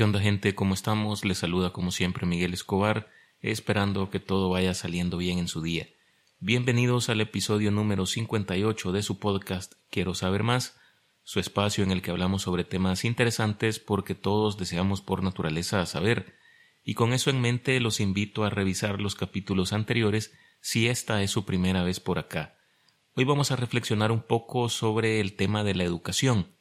¿Qué 0.00 0.04
onda 0.04 0.18
gente? 0.18 0.54
¿Cómo 0.54 0.72
estamos? 0.72 1.26
Les 1.26 1.36
saluda 1.36 1.74
como 1.74 1.90
siempre 1.90 2.26
Miguel 2.26 2.54
Escobar, 2.54 3.10
esperando 3.42 4.08
que 4.08 4.18
todo 4.18 4.48
vaya 4.48 4.72
saliendo 4.72 5.18
bien 5.18 5.38
en 5.38 5.46
su 5.46 5.60
día. 5.60 5.88
Bienvenidos 6.38 7.10
al 7.10 7.20
episodio 7.20 7.70
número 7.70 8.06
58 8.06 8.92
de 8.92 9.02
su 9.02 9.18
podcast 9.18 9.74
Quiero 9.90 10.14
saber 10.14 10.42
más, 10.42 10.80
su 11.22 11.38
espacio 11.38 11.84
en 11.84 11.90
el 11.90 12.00
que 12.00 12.10
hablamos 12.10 12.40
sobre 12.40 12.64
temas 12.64 13.04
interesantes 13.04 13.78
porque 13.78 14.14
todos 14.14 14.56
deseamos 14.56 15.02
por 15.02 15.22
naturaleza 15.22 15.84
saber. 15.84 16.34
Y 16.82 16.94
con 16.94 17.12
eso 17.12 17.28
en 17.28 17.42
mente 17.42 17.78
los 17.78 18.00
invito 18.00 18.44
a 18.44 18.48
revisar 18.48 19.02
los 19.02 19.14
capítulos 19.14 19.74
anteriores 19.74 20.32
si 20.62 20.88
esta 20.88 21.22
es 21.22 21.30
su 21.30 21.44
primera 21.44 21.82
vez 21.82 22.00
por 22.00 22.18
acá. 22.18 22.56
Hoy 23.16 23.24
vamos 23.24 23.50
a 23.50 23.56
reflexionar 23.56 24.12
un 24.12 24.22
poco 24.22 24.70
sobre 24.70 25.20
el 25.20 25.36
tema 25.36 25.62
de 25.62 25.74
la 25.74 25.84
educación 25.84 26.58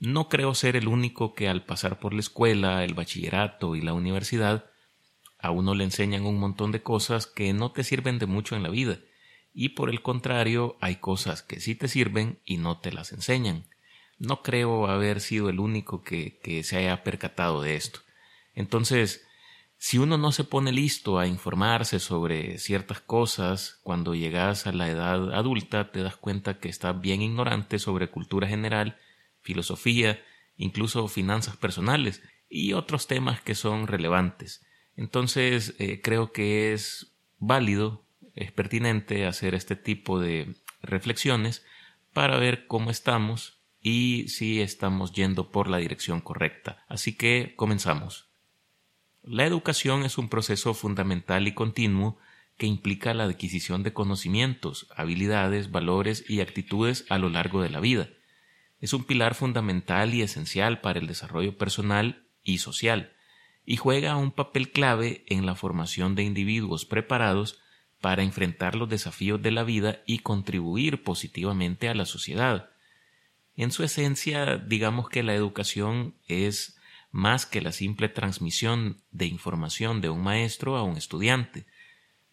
no 0.00 0.28
creo 0.28 0.54
ser 0.54 0.76
el 0.76 0.88
único 0.88 1.34
que 1.34 1.48
al 1.48 1.64
pasar 1.64 1.98
por 1.98 2.14
la 2.14 2.20
escuela, 2.20 2.84
el 2.84 2.94
bachillerato 2.94 3.74
y 3.74 3.80
la 3.80 3.94
universidad, 3.94 4.66
a 5.38 5.50
uno 5.50 5.74
le 5.74 5.84
enseñan 5.84 6.24
un 6.24 6.38
montón 6.38 6.72
de 6.72 6.82
cosas 6.82 7.26
que 7.26 7.52
no 7.52 7.72
te 7.72 7.84
sirven 7.84 8.18
de 8.18 8.26
mucho 8.26 8.56
en 8.56 8.62
la 8.62 8.68
vida, 8.68 8.98
y 9.54 9.70
por 9.70 9.90
el 9.90 10.02
contrario 10.02 10.76
hay 10.80 10.96
cosas 10.96 11.42
que 11.42 11.60
sí 11.60 11.74
te 11.74 11.88
sirven 11.88 12.38
y 12.44 12.58
no 12.58 12.78
te 12.78 12.92
las 12.92 13.12
enseñan. 13.12 13.64
No 14.18 14.42
creo 14.42 14.88
haber 14.88 15.20
sido 15.20 15.48
el 15.48 15.60
único 15.60 16.02
que, 16.02 16.38
que 16.42 16.62
se 16.62 16.76
haya 16.76 17.02
percatado 17.02 17.62
de 17.62 17.76
esto. 17.76 18.00
Entonces, 18.54 19.24
si 19.78 19.98
uno 19.98 20.18
no 20.18 20.32
se 20.32 20.42
pone 20.42 20.72
listo 20.72 21.18
a 21.18 21.28
informarse 21.28 22.00
sobre 22.00 22.58
ciertas 22.58 23.00
cosas, 23.00 23.78
cuando 23.84 24.14
llegas 24.14 24.66
a 24.66 24.72
la 24.72 24.88
edad 24.88 25.32
adulta 25.32 25.92
te 25.92 26.02
das 26.02 26.16
cuenta 26.16 26.58
que 26.58 26.68
estás 26.68 27.00
bien 27.00 27.22
ignorante 27.22 27.78
sobre 27.78 28.10
cultura 28.10 28.48
general 28.48 28.96
filosofía, 29.48 30.22
incluso 30.58 31.08
finanzas 31.08 31.56
personales 31.56 32.22
y 32.50 32.74
otros 32.74 33.06
temas 33.06 33.40
que 33.40 33.54
son 33.54 33.86
relevantes. 33.86 34.62
Entonces 34.94 35.74
eh, 35.78 36.02
creo 36.02 36.32
que 36.32 36.74
es 36.74 37.14
válido, 37.38 38.04
es 38.34 38.52
pertinente 38.52 39.24
hacer 39.24 39.54
este 39.54 39.74
tipo 39.74 40.20
de 40.20 40.54
reflexiones 40.82 41.64
para 42.12 42.36
ver 42.36 42.66
cómo 42.66 42.90
estamos 42.90 43.58
y 43.80 44.28
si 44.28 44.60
estamos 44.60 45.12
yendo 45.12 45.50
por 45.50 45.66
la 45.68 45.78
dirección 45.78 46.20
correcta. 46.20 46.84
Así 46.88 47.16
que 47.16 47.54
comenzamos. 47.56 48.28
La 49.22 49.46
educación 49.46 50.02
es 50.04 50.18
un 50.18 50.28
proceso 50.28 50.74
fundamental 50.74 51.48
y 51.48 51.54
continuo 51.54 52.18
que 52.58 52.66
implica 52.66 53.14
la 53.14 53.24
adquisición 53.24 53.82
de 53.82 53.94
conocimientos, 53.94 54.88
habilidades, 54.94 55.70
valores 55.70 56.28
y 56.28 56.40
actitudes 56.40 57.06
a 57.08 57.16
lo 57.16 57.30
largo 57.30 57.62
de 57.62 57.70
la 57.70 57.80
vida 57.80 58.10
es 58.80 58.92
un 58.92 59.04
pilar 59.04 59.34
fundamental 59.34 60.14
y 60.14 60.22
esencial 60.22 60.80
para 60.80 60.98
el 60.98 61.06
desarrollo 61.06 61.56
personal 61.56 62.26
y 62.44 62.58
social, 62.58 63.12
y 63.64 63.76
juega 63.76 64.16
un 64.16 64.32
papel 64.32 64.70
clave 64.70 65.24
en 65.26 65.44
la 65.44 65.54
formación 65.54 66.14
de 66.14 66.22
individuos 66.22 66.84
preparados 66.84 67.60
para 68.00 68.22
enfrentar 68.22 68.76
los 68.76 68.88
desafíos 68.88 69.42
de 69.42 69.50
la 69.50 69.64
vida 69.64 70.02
y 70.06 70.20
contribuir 70.20 71.02
positivamente 71.02 71.88
a 71.88 71.94
la 71.94 72.06
sociedad. 72.06 72.70
En 73.56 73.72
su 73.72 73.82
esencia, 73.82 74.56
digamos 74.56 75.08
que 75.08 75.22
la 75.22 75.34
educación 75.34 76.14
es 76.28 76.78
más 77.10 77.46
que 77.46 77.60
la 77.60 77.72
simple 77.72 78.08
transmisión 78.08 79.02
de 79.10 79.26
información 79.26 80.00
de 80.00 80.10
un 80.10 80.22
maestro 80.22 80.76
a 80.76 80.84
un 80.84 80.96
estudiante. 80.96 81.66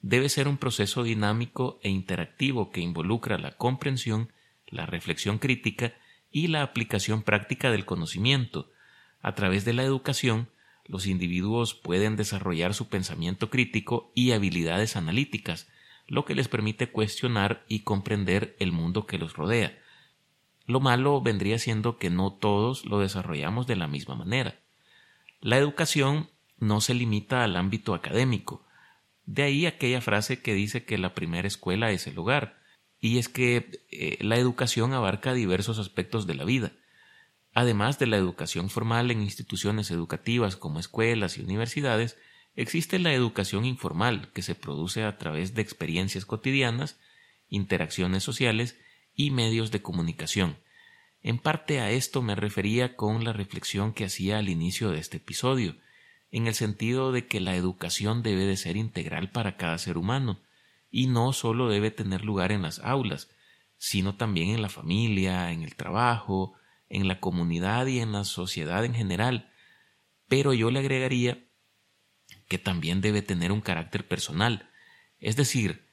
Debe 0.01 0.29
ser 0.29 0.47
un 0.47 0.57
proceso 0.57 1.01
dinámico 1.03 1.79
e 1.81 1.89
interactivo 1.89 2.69
que 2.69 2.81
involucra 2.81 3.39
la 3.39 3.57
comprensión, 3.57 4.31
la 4.67 4.85
reflexión 4.85 5.39
crítica 5.39 5.95
y 6.35 6.47
la 6.47 6.63
aplicación 6.63 7.23
práctica 7.23 7.71
del 7.71 7.85
conocimiento. 7.85 8.69
A 9.21 9.35
través 9.35 9.63
de 9.63 9.71
la 9.71 9.83
educación, 9.83 10.49
los 10.85 11.07
individuos 11.07 11.75
pueden 11.75 12.17
desarrollar 12.17 12.73
su 12.73 12.89
pensamiento 12.89 13.49
crítico 13.49 14.11
y 14.15 14.33
habilidades 14.33 14.97
analíticas, 14.97 15.69
lo 16.07 16.25
que 16.25 16.35
les 16.35 16.49
permite 16.49 16.91
cuestionar 16.91 17.63
y 17.69 17.83
comprender 17.83 18.57
el 18.59 18.73
mundo 18.73 19.05
que 19.05 19.17
los 19.17 19.37
rodea. 19.37 19.79
Lo 20.65 20.81
malo 20.81 21.21
vendría 21.21 21.57
siendo 21.57 21.97
que 21.97 22.09
no 22.09 22.33
todos 22.33 22.85
lo 22.85 22.99
desarrollamos 22.99 23.65
de 23.65 23.77
la 23.77 23.87
misma 23.87 24.15
manera. 24.15 24.59
La 25.39 25.57
educación 25.57 26.29
no 26.59 26.81
se 26.81 26.95
limita 26.95 27.45
al 27.45 27.55
ámbito 27.55 27.93
académico. 27.93 28.67
De 29.25 29.43
ahí 29.43 29.65
aquella 29.65 30.01
frase 30.01 30.41
que 30.41 30.53
dice 30.53 30.83
que 30.83 30.97
la 30.97 31.15
primera 31.15 31.47
escuela 31.47 31.91
es 31.91 32.07
el 32.07 32.17
hogar 32.17 32.64
y 33.05 33.19
es 33.19 33.29
que 33.29 33.83
eh, 33.91 34.17
la 34.21 34.37
educación 34.37 34.91
abarca 34.93 35.35
diversos 35.35 35.77
aspectos 35.77 36.25
de 36.25 36.33
la 36.33 36.43
vida. 36.43 36.71
Además 37.53 37.99
de 37.99 38.07
la 38.07 38.17
educación 38.17 38.71
formal 38.71 39.11
en 39.11 39.21
instituciones 39.21 39.91
educativas 39.91 40.55
como 40.55 40.79
escuelas 40.79 41.37
y 41.37 41.41
universidades, 41.41 42.17
existe 42.55 42.97
la 42.97 43.13
educación 43.13 43.63
informal 43.63 44.31
que 44.33 44.41
se 44.41 44.55
produce 44.55 45.03
a 45.03 45.19
través 45.19 45.53
de 45.53 45.61
experiencias 45.61 46.25
cotidianas, 46.25 46.99
interacciones 47.47 48.23
sociales 48.23 48.75
y 49.13 49.29
medios 49.29 49.69
de 49.69 49.83
comunicación. 49.83 50.57
En 51.21 51.37
parte 51.37 51.81
a 51.81 51.91
esto 51.91 52.23
me 52.23 52.33
refería 52.33 52.95
con 52.95 53.23
la 53.23 53.33
reflexión 53.33 53.93
que 53.93 54.05
hacía 54.05 54.39
al 54.39 54.49
inicio 54.49 54.89
de 54.89 54.97
este 54.97 55.17
episodio, 55.17 55.75
en 56.31 56.47
el 56.47 56.55
sentido 56.55 57.11
de 57.11 57.27
que 57.27 57.39
la 57.39 57.55
educación 57.55 58.23
debe 58.23 58.45
de 58.45 58.57
ser 58.57 58.77
integral 58.77 59.29
para 59.29 59.57
cada 59.57 59.77
ser 59.77 59.95
humano, 59.95 60.41
y 60.95 61.07
no 61.07 61.33
solo 61.33 61.67
debe 61.67 61.91
tener 61.91 62.23
lugar 62.23 62.53
en 62.53 62.61
las 62.61 62.79
aulas, 62.79 63.29
sino 63.77 64.15
también 64.15 64.51
en 64.51 64.61
la 64.61 64.69
familia, 64.69 65.51
en 65.51 65.61
el 65.61 65.75
trabajo, 65.75 66.53
en 66.87 67.09
la 67.09 67.19
comunidad 67.19 67.87
y 67.87 67.99
en 67.99 68.13
la 68.13 68.23
sociedad 68.23 68.85
en 68.85 68.93
general. 68.93 69.51
Pero 70.29 70.53
yo 70.53 70.71
le 70.71 70.79
agregaría 70.79 71.49
que 72.47 72.59
también 72.59 73.01
debe 73.01 73.21
tener 73.21 73.51
un 73.51 73.59
carácter 73.59 74.07
personal. 74.07 74.69
Es 75.19 75.35
decir, 75.35 75.85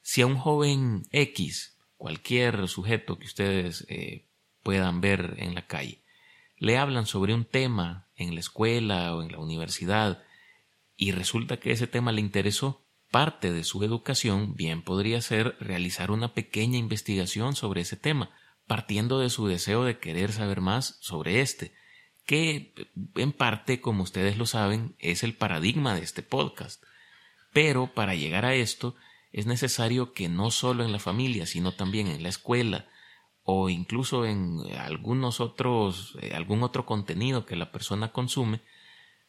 si 0.00 0.22
a 0.22 0.26
un 0.26 0.38
joven 0.38 1.02
X, 1.12 1.78
cualquier 1.98 2.66
sujeto 2.66 3.18
que 3.18 3.26
ustedes 3.26 3.84
eh, 3.90 4.30
puedan 4.62 5.02
ver 5.02 5.34
en 5.36 5.54
la 5.54 5.66
calle, 5.66 6.02
le 6.56 6.78
hablan 6.78 7.04
sobre 7.04 7.34
un 7.34 7.44
tema 7.44 8.08
en 8.16 8.32
la 8.32 8.40
escuela 8.40 9.14
o 9.14 9.22
en 9.22 9.32
la 9.32 9.38
universidad 9.38 10.24
y 10.96 11.12
resulta 11.12 11.58
que 11.58 11.72
ese 11.72 11.86
tema 11.86 12.10
le 12.10 12.22
interesó, 12.22 12.85
parte 13.10 13.52
de 13.52 13.64
su 13.64 13.82
educación 13.82 14.54
bien 14.54 14.82
podría 14.82 15.20
ser 15.20 15.56
realizar 15.60 16.10
una 16.10 16.34
pequeña 16.34 16.78
investigación 16.78 17.54
sobre 17.54 17.82
ese 17.82 17.96
tema, 17.96 18.30
partiendo 18.66 19.18
de 19.18 19.30
su 19.30 19.46
deseo 19.46 19.84
de 19.84 19.98
querer 19.98 20.32
saber 20.32 20.60
más 20.60 20.98
sobre 21.00 21.40
este, 21.40 21.72
que 22.26 22.74
en 23.14 23.32
parte, 23.32 23.80
como 23.80 24.02
ustedes 24.02 24.36
lo 24.36 24.46
saben, 24.46 24.96
es 24.98 25.22
el 25.22 25.34
paradigma 25.34 25.94
de 25.94 26.02
este 26.02 26.22
podcast. 26.22 26.82
Pero 27.52 27.94
para 27.94 28.14
llegar 28.14 28.44
a 28.44 28.54
esto 28.54 28.96
es 29.32 29.46
necesario 29.46 30.12
que 30.12 30.28
no 30.28 30.50
solo 30.50 30.84
en 30.84 30.92
la 30.92 30.98
familia, 30.98 31.46
sino 31.46 31.72
también 31.72 32.08
en 32.08 32.22
la 32.22 32.28
escuela 32.28 32.88
o 33.42 33.68
incluso 33.68 34.26
en 34.26 34.58
algunos 34.76 35.40
otros, 35.40 36.18
eh, 36.20 36.32
algún 36.34 36.64
otro 36.64 36.84
contenido 36.84 37.46
que 37.46 37.54
la 37.54 37.70
persona 37.70 38.10
consume, 38.10 38.60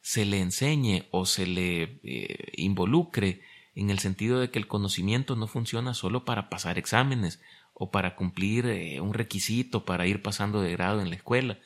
se 0.01 0.25
le 0.25 0.39
enseñe 0.39 1.07
o 1.11 1.25
se 1.25 1.45
le 1.45 1.99
eh, 2.03 2.51
involucre 2.55 3.41
en 3.77 3.91
el 3.91 3.99
sentido 3.99 4.39
de 4.39 4.49
que 4.49 4.57
el 4.57 4.67
conocimiento 4.67 5.35
no 5.35 5.45
funciona 5.45 5.93
solo 5.93 6.25
para 6.25 6.49
pasar 6.49 6.79
exámenes 6.79 7.39
o 7.75 7.91
para 7.91 8.15
cumplir 8.15 8.65
eh, 8.65 8.99
un 9.01 9.13
requisito 9.13 9.85
para 9.85 10.07
ir 10.07 10.23
pasando 10.23 10.61
de 10.61 10.71
grado 10.71 10.99
en 10.99 11.09
la 11.11 11.15
escuela, 11.15 11.59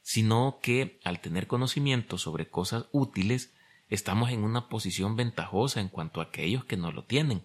sino 0.00 0.58
que 0.62 0.98
al 1.04 1.20
tener 1.20 1.46
conocimiento 1.46 2.16
sobre 2.16 2.48
cosas 2.48 2.86
útiles, 2.92 3.52
estamos 3.90 4.30
en 4.30 4.42
una 4.42 4.70
posición 4.70 5.16
ventajosa 5.16 5.82
en 5.82 5.88
cuanto 5.88 6.20
a 6.20 6.24
aquellos 6.24 6.64
que 6.64 6.78
no 6.78 6.92
lo 6.92 7.04
tienen, 7.04 7.42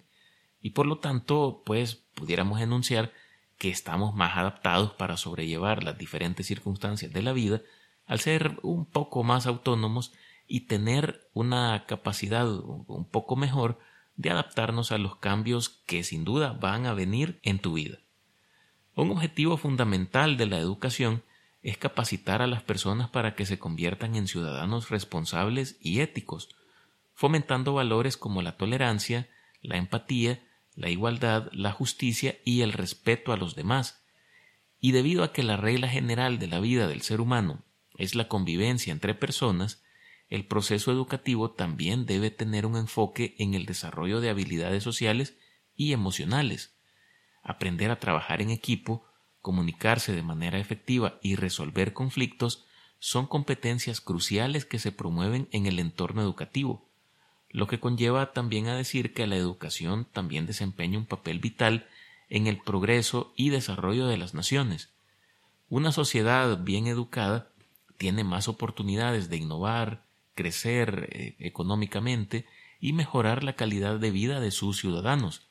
y 0.61 0.69
por 0.69 0.85
lo 0.85 0.99
tanto, 0.99 1.61
pues 1.65 1.95
pudiéramos 2.13 2.61
enunciar 2.61 3.11
que 3.57 3.69
estamos 3.69 4.15
más 4.15 4.37
adaptados 4.37 4.93
para 4.93 5.17
sobrellevar 5.17 5.83
las 5.83 5.97
diferentes 5.97 6.47
circunstancias 6.47 7.11
de 7.11 7.21
la 7.21 7.33
vida 7.33 7.61
al 8.05 8.21
ser 8.21 8.59
un 8.63 8.85
poco 8.85 9.23
más 9.23 9.45
autónomos 9.45 10.13
y 10.47 10.61
tener 10.61 11.27
una 11.33 11.85
capacidad 11.85 12.47
un 12.49 13.05
poco 13.09 13.35
mejor 13.35 13.77
de 14.17 14.29
adaptarnos 14.29 14.91
a 14.91 14.97
los 14.97 15.17
cambios 15.17 15.69
que 15.85 16.03
sin 16.03 16.23
duda 16.23 16.53
van 16.53 16.85
a 16.85 16.93
venir 16.93 17.39
en 17.43 17.59
tu 17.59 17.73
vida. 17.73 17.99
Un 18.95 19.11
objetivo 19.11 19.57
fundamental 19.57 20.37
de 20.37 20.45
la 20.45 20.57
educación 20.57 21.23
es 21.63 21.77
capacitar 21.77 22.41
a 22.41 22.47
las 22.47 22.63
personas 22.63 23.09
para 23.09 23.35
que 23.35 23.45
se 23.45 23.59
conviertan 23.59 24.15
en 24.15 24.27
ciudadanos 24.27 24.89
responsables 24.89 25.77
y 25.81 25.99
éticos, 25.99 26.55
fomentando 27.13 27.73
valores 27.73 28.17
como 28.17 28.41
la 28.41 28.55
tolerancia, 28.55 29.27
la 29.61 29.77
empatía, 29.77 30.41
la 30.75 30.89
igualdad, 30.89 31.49
la 31.51 31.71
justicia 31.71 32.37
y 32.45 32.61
el 32.61 32.71
respeto 32.71 33.33
a 33.33 33.37
los 33.37 33.55
demás. 33.55 34.03
Y 34.79 34.91
debido 34.91 35.23
a 35.23 35.33
que 35.33 35.43
la 35.43 35.57
regla 35.57 35.87
general 35.87 36.37
de 36.37 36.47
la 36.47 36.59
vida 36.59 36.87
del 36.87 37.01
ser 37.01 37.19
humano 37.19 37.63
es 37.97 38.13
la 38.15 38.27
convivencia 38.27 38.91
entre 38.91 39.15
personas, 39.15 39.81
el 40.29 40.45
proceso 40.45 40.91
educativo 40.91 41.51
también 41.51 42.05
debe 42.05 42.31
tener 42.31 42.65
un 42.65 42.77
enfoque 42.77 43.35
en 43.37 43.53
el 43.53 43.65
desarrollo 43.65 44.21
de 44.21 44.29
habilidades 44.29 44.83
sociales 44.83 45.37
y 45.75 45.93
emocionales. 45.93 46.75
Aprender 47.43 47.91
a 47.91 47.99
trabajar 47.99 48.41
en 48.41 48.49
equipo, 48.49 49.05
comunicarse 49.41 50.13
de 50.13 50.23
manera 50.23 50.57
efectiva 50.57 51.19
y 51.21 51.35
resolver 51.35 51.93
conflictos 51.93 52.65
son 52.97 53.27
competencias 53.27 54.01
cruciales 54.01 54.65
que 54.65 54.79
se 54.79 54.91
promueven 54.91 55.47
en 55.51 55.67
el 55.67 55.79
entorno 55.79 56.21
educativo, 56.21 56.89
lo 57.51 57.67
que 57.67 57.79
conlleva 57.79 58.33
también 58.33 58.67
a 58.67 58.75
decir 58.75 59.13
que 59.13 59.27
la 59.27 59.35
educación 59.35 60.07
también 60.11 60.47
desempeña 60.47 60.97
un 60.97 61.05
papel 61.05 61.39
vital 61.39 61.87
en 62.29 62.47
el 62.47 62.57
progreso 62.57 63.31
y 63.35 63.49
desarrollo 63.49 64.07
de 64.07 64.17
las 64.17 64.33
naciones. 64.33 64.89
Una 65.69 65.91
sociedad 65.91 66.57
bien 66.63 66.87
educada 66.87 67.51
tiene 67.97 68.23
más 68.23 68.47
oportunidades 68.47 69.29
de 69.29 69.37
innovar, 69.37 70.04
crecer 70.35 71.09
eh, 71.11 71.35
económicamente 71.39 72.45
y 72.79 72.93
mejorar 72.93 73.43
la 73.43 73.55
calidad 73.55 73.99
de 73.99 74.11
vida 74.11 74.39
de 74.39 74.51
sus 74.51 74.77
ciudadanos. 74.77 75.47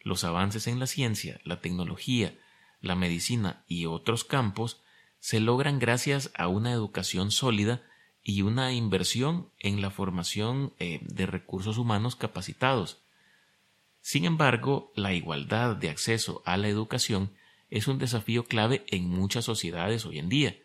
Los 0.00 0.24
avances 0.24 0.66
en 0.66 0.80
la 0.80 0.86
ciencia, 0.86 1.40
la 1.44 1.60
tecnología, 1.60 2.36
la 2.80 2.96
medicina 2.96 3.62
y 3.68 3.86
otros 3.86 4.24
campos 4.24 4.82
se 5.20 5.38
logran 5.38 5.78
gracias 5.78 6.32
a 6.34 6.48
una 6.48 6.72
educación 6.72 7.30
sólida 7.30 7.82
y 8.24 8.42
una 8.42 8.72
inversión 8.72 9.48
en 9.60 9.80
la 9.80 9.90
formación 9.90 10.72
eh, 10.78 11.00
de 11.02 11.26
recursos 11.26 11.78
humanos 11.78 12.16
capacitados. 12.16 13.00
Sin 14.00 14.24
embargo, 14.24 14.92
la 14.96 15.12
igualdad 15.12 15.76
de 15.76 15.90
acceso 15.90 16.42
a 16.44 16.56
la 16.56 16.68
educación 16.68 17.30
es 17.70 17.86
un 17.86 17.98
desafío 17.98 18.44
clave 18.44 18.84
en 18.88 19.08
muchas 19.08 19.44
sociedades 19.44 20.04
hoy 20.04 20.18
en 20.18 20.28
día. 20.28 20.56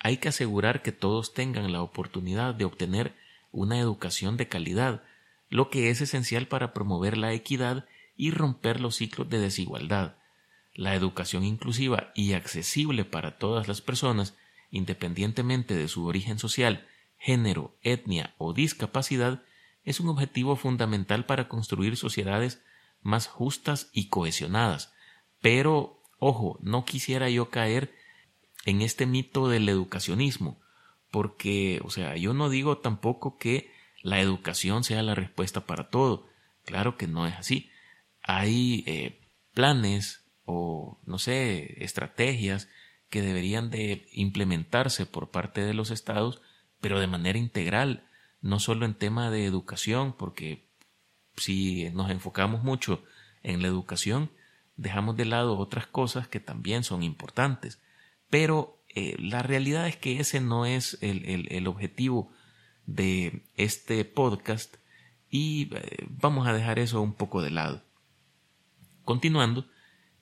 Hay 0.00 0.16
que 0.16 0.28
asegurar 0.28 0.82
que 0.82 0.92
todos 0.92 1.34
tengan 1.34 1.72
la 1.72 1.82
oportunidad 1.82 2.54
de 2.54 2.64
obtener 2.64 3.14
una 3.52 3.78
educación 3.78 4.36
de 4.36 4.48
calidad, 4.48 5.02
lo 5.48 5.70
que 5.70 5.90
es 5.90 6.00
esencial 6.00 6.48
para 6.48 6.72
promover 6.72 7.16
la 7.16 7.32
equidad 7.32 7.86
y 8.16 8.30
romper 8.30 8.80
los 8.80 8.96
ciclos 8.96 9.28
de 9.28 9.38
desigualdad. 9.38 10.16
La 10.74 10.94
educación 10.94 11.44
inclusiva 11.44 12.12
y 12.14 12.32
accesible 12.32 13.04
para 13.04 13.38
todas 13.38 13.68
las 13.68 13.80
personas, 13.80 14.36
independientemente 14.70 15.74
de 15.76 15.88
su 15.88 16.06
origen 16.06 16.38
social, 16.38 16.86
género, 17.18 17.76
etnia 17.82 18.34
o 18.38 18.52
discapacidad, 18.54 19.42
es 19.84 20.00
un 20.00 20.08
objetivo 20.08 20.56
fundamental 20.56 21.26
para 21.26 21.48
construir 21.48 21.96
sociedades 21.96 22.62
más 23.02 23.26
justas 23.26 23.90
y 23.92 24.08
cohesionadas. 24.08 24.92
Pero 25.40 26.00
Ojo, 26.20 26.58
no 26.60 26.84
quisiera 26.84 27.30
yo 27.30 27.48
caer 27.48 27.90
en 28.64 28.82
este 28.82 29.06
mito 29.06 29.48
del 29.48 29.68
educacionismo, 29.68 30.60
porque, 31.10 31.80
o 31.84 31.90
sea, 31.90 32.16
yo 32.16 32.34
no 32.34 32.50
digo 32.50 32.78
tampoco 32.78 33.38
que 33.38 33.70
la 34.02 34.20
educación 34.20 34.84
sea 34.84 35.02
la 35.02 35.14
respuesta 35.14 35.66
para 35.66 35.90
todo. 35.90 36.28
Claro 36.64 36.96
que 36.96 37.06
no 37.06 37.26
es 37.26 37.34
así. 37.34 37.70
Hay 38.22 38.84
eh, 38.86 39.20
planes 39.54 40.24
o, 40.44 40.98
no 41.04 41.18
sé, 41.18 41.82
estrategias 41.84 42.68
que 43.08 43.22
deberían 43.22 43.70
de 43.70 44.08
implementarse 44.12 45.04
por 45.04 45.30
parte 45.30 45.62
de 45.62 45.74
los 45.74 45.90
estados, 45.90 46.40
pero 46.80 47.00
de 47.00 47.08
manera 47.08 47.38
integral, 47.38 48.06
no 48.40 48.60
solo 48.60 48.86
en 48.86 48.94
tema 48.94 49.30
de 49.30 49.44
educación, 49.44 50.14
porque 50.16 50.68
si 51.36 51.90
nos 51.90 52.10
enfocamos 52.10 52.62
mucho 52.62 53.02
en 53.42 53.62
la 53.62 53.68
educación, 53.68 54.30
dejamos 54.76 55.16
de 55.16 55.24
lado 55.24 55.58
otras 55.58 55.86
cosas 55.86 56.28
que 56.28 56.40
también 56.40 56.84
son 56.84 57.02
importantes. 57.02 57.80
Pero 58.30 58.82
eh, 58.94 59.16
la 59.18 59.42
realidad 59.42 59.86
es 59.86 59.96
que 59.96 60.20
ese 60.20 60.40
no 60.40 60.66
es 60.66 60.98
el, 61.00 61.66
objetivo 61.66 62.32
de 62.86 63.44
este 63.56 64.04
podcast 64.04 64.76
y 65.28 65.68
eh, 65.74 66.06
vamos 66.08 66.48
a 66.48 66.52
dejar 66.52 66.78
eso 66.78 67.00
un 67.00 67.14
poco 67.14 67.42
de 67.42 67.50
lado. 67.50 67.84
Continuando, 69.04 69.66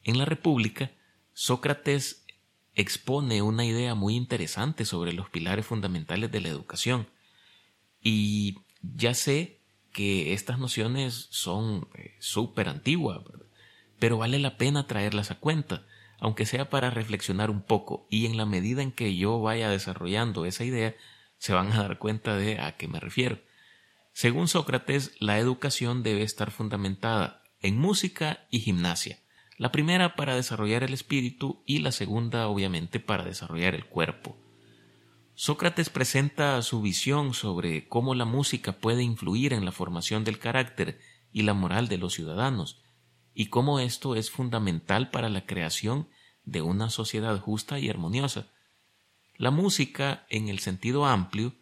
en 0.04 0.18
la 0.18 0.24
República, 0.24 0.90
Sócrates 1.32 2.24
expone 2.74 3.42
una 3.42 3.64
idea 3.64 3.94
muy 3.94 4.16
interesante 4.16 4.84
sobre 4.84 5.12
los 5.12 5.28
pilares 5.28 5.66
fundamentales 5.66 6.30
de 6.30 6.40
la 6.40 6.48
educación. 6.48 7.08
Y 8.00 8.58
ya 8.82 9.14
sé 9.14 9.60
que 9.92 10.32
estas 10.32 10.58
nociones 10.58 11.28
son 11.30 11.88
eh, 11.94 12.16
súper 12.20 12.68
antiguas, 12.68 13.20
pero 13.98 14.18
vale 14.18 14.38
la 14.38 14.56
pena 14.56 14.86
traerlas 14.86 15.30
a 15.30 15.38
cuenta, 15.40 15.86
aunque 16.18 16.46
sea 16.46 16.68
para 16.68 16.90
reflexionar 16.90 17.50
un 17.50 17.62
poco, 17.62 18.06
y 18.10 18.26
en 18.26 18.36
la 18.36 18.46
medida 18.46 18.82
en 18.82 18.92
que 18.92 19.16
yo 19.16 19.40
vaya 19.40 19.70
desarrollando 19.70 20.44
esa 20.44 20.64
idea, 20.64 20.94
se 21.38 21.52
van 21.52 21.72
a 21.72 21.82
dar 21.82 21.98
cuenta 21.98 22.36
de 22.36 22.58
a 22.58 22.76
qué 22.76 22.88
me 22.88 23.00
refiero. 23.00 23.38
Según 24.12 24.48
Sócrates, 24.48 25.12
la 25.20 25.38
educación 25.38 26.02
debe 26.02 26.22
estar 26.22 26.50
fundamentada 26.50 27.42
en 27.60 27.78
música 27.78 28.46
y 28.50 28.60
gimnasia, 28.60 29.20
la 29.56 29.72
primera 29.72 30.16
para 30.16 30.34
desarrollar 30.34 30.84
el 30.84 30.92
espíritu 30.92 31.62
y 31.66 31.78
la 31.80 31.92
segunda 31.92 32.46
obviamente 32.48 33.00
para 33.00 33.24
desarrollar 33.24 33.74
el 33.74 33.86
cuerpo. 33.86 34.36
Sócrates 35.34 35.88
presenta 35.88 36.60
su 36.62 36.82
visión 36.82 37.32
sobre 37.32 37.86
cómo 37.86 38.16
la 38.16 38.24
música 38.24 38.72
puede 38.72 39.04
influir 39.04 39.52
en 39.52 39.64
la 39.64 39.70
formación 39.70 40.24
del 40.24 40.40
carácter 40.40 41.00
y 41.32 41.42
la 41.42 41.54
moral 41.54 41.86
de 41.86 41.98
los 41.98 42.14
ciudadanos, 42.14 42.82
y 43.38 43.50
cómo 43.50 43.78
esto 43.78 44.16
es 44.16 44.32
fundamental 44.32 45.12
para 45.12 45.28
la 45.28 45.46
creación 45.46 46.08
de 46.42 46.60
una 46.60 46.90
sociedad 46.90 47.38
justa 47.38 47.78
y 47.78 47.88
armoniosa. 47.88 48.48
La 49.36 49.52
música, 49.52 50.26
en 50.28 50.48
el 50.48 50.58
sentido 50.58 51.06
amplio, 51.06 51.54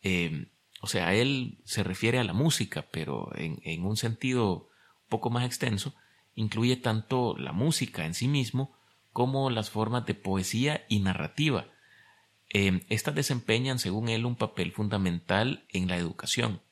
eh, 0.00 0.46
o 0.80 0.86
sea, 0.86 1.12
él 1.12 1.58
se 1.66 1.82
refiere 1.82 2.18
a 2.18 2.24
la 2.24 2.32
música, 2.32 2.86
pero 2.90 3.32
en, 3.34 3.84
un 3.84 3.98
sentido 3.98 4.70
un 5.02 5.08
poco 5.10 5.28
más 5.28 5.44
extenso, 5.44 5.94
incluye 6.34 6.76
tanto 6.76 7.36
la 7.36 7.52
música 7.52 8.06
en 8.06 8.14
sí 8.14 8.26
mismo 8.26 8.74
como 9.12 9.50
las 9.50 9.68
formas 9.68 10.06
de 10.06 10.14
poesía 10.14 10.86
y 10.88 11.00
narrativa. 11.00 11.66
Eh, 12.48 12.86
estas 12.88 13.14
desempeñan, 13.14 13.78
según 13.78 14.08
él, 14.08 14.24
un 14.24 14.36
papel 14.36 14.72
fundamental 14.72 15.66
en 15.68 15.86
la 15.86 15.98
educación. 15.98 16.62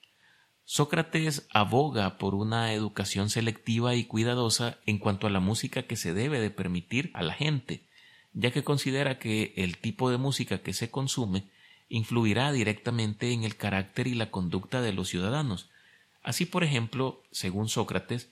Sócrates 0.70 1.48
aboga 1.50 2.18
por 2.18 2.34
una 2.34 2.74
educación 2.74 3.30
selectiva 3.30 3.94
y 3.94 4.04
cuidadosa 4.04 4.76
en 4.84 4.98
cuanto 4.98 5.26
a 5.26 5.30
la 5.30 5.40
música 5.40 5.84
que 5.84 5.96
se 5.96 6.12
debe 6.12 6.40
de 6.40 6.50
permitir 6.50 7.10
a 7.14 7.22
la 7.22 7.32
gente, 7.32 7.86
ya 8.34 8.50
que 8.50 8.62
considera 8.62 9.18
que 9.18 9.54
el 9.56 9.78
tipo 9.78 10.10
de 10.10 10.18
música 10.18 10.58
que 10.58 10.74
se 10.74 10.90
consume 10.90 11.44
influirá 11.88 12.52
directamente 12.52 13.32
en 13.32 13.44
el 13.44 13.56
carácter 13.56 14.08
y 14.08 14.14
la 14.14 14.30
conducta 14.30 14.82
de 14.82 14.92
los 14.92 15.08
ciudadanos. 15.08 15.70
Así, 16.22 16.44
por 16.44 16.62
ejemplo, 16.64 17.22
según 17.30 17.70
Sócrates, 17.70 18.30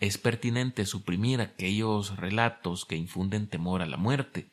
es 0.00 0.18
pertinente 0.18 0.86
suprimir 0.86 1.40
aquellos 1.40 2.16
relatos 2.16 2.84
que 2.84 2.96
infunden 2.96 3.46
temor 3.46 3.80
a 3.80 3.86
la 3.86 3.96
muerte, 3.96 4.50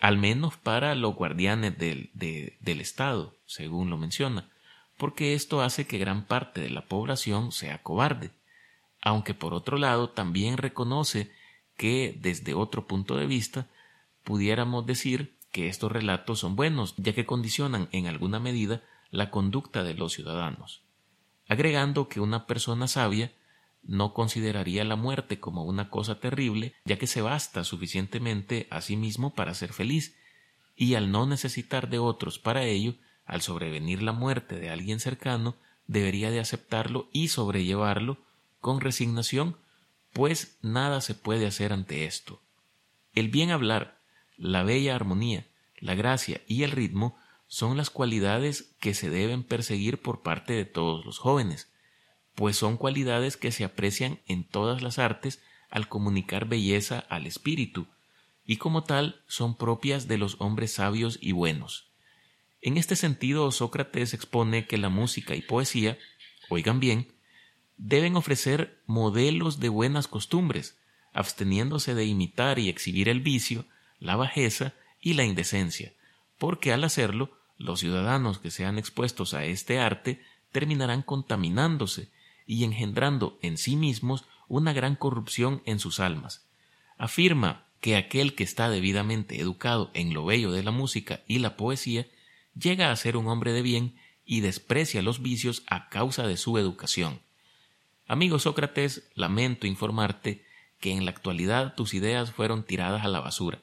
al 0.00 0.16
menos 0.16 0.56
para 0.56 0.94
los 0.94 1.16
guardianes 1.16 1.76
del, 1.76 2.08
del 2.14 2.80
Estado, 2.80 3.36
según 3.44 3.90
lo 3.90 3.98
menciona 3.98 4.48
porque 4.96 5.34
esto 5.34 5.60
hace 5.62 5.86
que 5.86 5.98
gran 5.98 6.26
parte 6.26 6.60
de 6.60 6.70
la 6.70 6.86
población 6.86 7.52
sea 7.52 7.82
cobarde, 7.82 8.30
aunque 9.00 9.34
por 9.34 9.54
otro 9.54 9.76
lado 9.76 10.10
también 10.10 10.56
reconoce 10.56 11.30
que 11.76 12.16
desde 12.20 12.54
otro 12.54 12.86
punto 12.86 13.16
de 13.16 13.26
vista 13.26 13.66
pudiéramos 14.22 14.86
decir 14.86 15.36
que 15.52 15.68
estos 15.68 15.92
relatos 15.92 16.40
son 16.40 16.56
buenos, 16.56 16.94
ya 16.96 17.12
que 17.12 17.26
condicionan 17.26 17.88
en 17.92 18.06
alguna 18.06 18.40
medida 18.40 18.82
la 19.10 19.30
conducta 19.30 19.84
de 19.84 19.94
los 19.94 20.12
ciudadanos, 20.12 20.82
agregando 21.48 22.08
que 22.08 22.20
una 22.20 22.46
persona 22.46 22.88
sabia 22.88 23.32
no 23.82 24.14
consideraría 24.14 24.82
la 24.84 24.96
muerte 24.96 25.38
como 25.38 25.64
una 25.64 25.90
cosa 25.90 26.18
terrible, 26.18 26.74
ya 26.84 26.98
que 26.98 27.06
se 27.06 27.20
basta 27.20 27.64
suficientemente 27.64 28.66
a 28.70 28.80
sí 28.80 28.96
mismo 28.96 29.34
para 29.34 29.54
ser 29.54 29.72
feliz, 29.72 30.16
y 30.74 30.94
al 30.94 31.12
no 31.12 31.26
necesitar 31.26 31.88
de 31.88 31.98
otros 31.98 32.38
para 32.38 32.64
ello, 32.64 32.94
al 33.24 33.42
sobrevenir 33.42 34.02
la 34.02 34.12
muerte 34.12 34.58
de 34.58 34.70
alguien 34.70 35.00
cercano, 35.00 35.56
debería 35.86 36.30
de 36.30 36.40
aceptarlo 36.40 37.08
y 37.12 37.28
sobrellevarlo 37.28 38.18
con 38.60 38.80
resignación, 38.80 39.56
pues 40.12 40.58
nada 40.62 41.00
se 41.00 41.14
puede 41.14 41.46
hacer 41.46 41.72
ante 41.72 42.06
esto. 42.06 42.40
El 43.14 43.28
bien 43.28 43.50
hablar, 43.50 44.00
la 44.36 44.62
bella 44.62 44.94
armonía, 44.94 45.46
la 45.78 45.94
gracia 45.94 46.40
y 46.46 46.62
el 46.62 46.70
ritmo 46.70 47.16
son 47.46 47.76
las 47.76 47.90
cualidades 47.90 48.74
que 48.80 48.94
se 48.94 49.10
deben 49.10 49.42
perseguir 49.42 50.00
por 50.00 50.22
parte 50.22 50.54
de 50.54 50.64
todos 50.64 51.04
los 51.04 51.18
jóvenes, 51.18 51.70
pues 52.34 52.56
son 52.56 52.76
cualidades 52.76 53.36
que 53.36 53.52
se 53.52 53.64
aprecian 53.64 54.20
en 54.26 54.44
todas 54.44 54.82
las 54.82 54.98
artes 54.98 55.42
al 55.70 55.88
comunicar 55.88 56.46
belleza 56.46 57.00
al 57.08 57.26
espíritu, 57.26 57.86
y 58.44 58.56
como 58.56 58.84
tal 58.84 59.22
son 59.26 59.56
propias 59.56 60.08
de 60.08 60.18
los 60.18 60.36
hombres 60.40 60.72
sabios 60.72 61.18
y 61.20 61.32
buenos. 61.32 61.93
En 62.64 62.78
este 62.78 62.96
sentido, 62.96 63.50
Sócrates 63.52 64.14
expone 64.14 64.66
que 64.66 64.78
la 64.78 64.88
música 64.88 65.34
y 65.34 65.42
poesía, 65.42 65.98
oigan 66.48 66.80
bien, 66.80 67.12
deben 67.76 68.16
ofrecer 68.16 68.80
modelos 68.86 69.60
de 69.60 69.68
buenas 69.68 70.08
costumbres, 70.08 70.78
absteniéndose 71.12 71.94
de 71.94 72.06
imitar 72.06 72.58
y 72.58 72.70
exhibir 72.70 73.10
el 73.10 73.20
vicio, 73.20 73.66
la 74.00 74.16
bajeza 74.16 74.72
y 74.98 75.12
la 75.12 75.24
indecencia, 75.24 75.92
porque 76.38 76.72
al 76.72 76.84
hacerlo, 76.84 77.36
los 77.58 77.80
ciudadanos 77.80 78.38
que 78.38 78.50
sean 78.50 78.78
expuestos 78.78 79.34
a 79.34 79.44
este 79.44 79.78
arte 79.78 80.22
terminarán 80.50 81.02
contaminándose 81.02 82.08
y 82.46 82.64
engendrando 82.64 83.38
en 83.42 83.58
sí 83.58 83.76
mismos 83.76 84.24
una 84.48 84.72
gran 84.72 84.96
corrupción 84.96 85.60
en 85.66 85.78
sus 85.78 86.00
almas. 86.00 86.46
Afirma 86.96 87.66
que 87.82 87.96
aquel 87.96 88.34
que 88.34 88.42
está 88.44 88.70
debidamente 88.70 89.38
educado 89.38 89.90
en 89.92 90.14
lo 90.14 90.24
bello 90.24 90.50
de 90.50 90.62
la 90.62 90.70
música 90.70 91.20
y 91.28 91.40
la 91.40 91.58
poesía 91.58 92.06
llega 92.54 92.90
a 92.90 92.96
ser 92.96 93.16
un 93.16 93.26
hombre 93.28 93.52
de 93.52 93.62
bien 93.62 93.94
y 94.24 94.40
desprecia 94.40 95.02
los 95.02 95.22
vicios 95.22 95.62
a 95.66 95.88
causa 95.88 96.26
de 96.26 96.36
su 96.36 96.58
educación. 96.58 97.20
Amigo 98.06 98.38
Sócrates, 98.38 99.10
lamento 99.14 99.66
informarte 99.66 100.44
que 100.80 100.92
en 100.92 101.04
la 101.04 101.10
actualidad 101.10 101.74
tus 101.74 101.94
ideas 101.94 102.32
fueron 102.32 102.64
tiradas 102.64 103.04
a 103.04 103.08
la 103.08 103.20
basura, 103.20 103.62